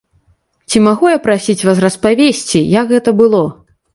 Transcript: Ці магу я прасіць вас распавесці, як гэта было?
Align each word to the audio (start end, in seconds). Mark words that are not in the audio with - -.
Ці 0.71 0.77
магу 0.85 1.05
я 1.15 1.19
прасіць 1.25 1.65
вас 1.69 1.83
распавесці, 1.85 2.59
як 2.81 2.93
гэта 2.97 3.09
было? 3.23 3.45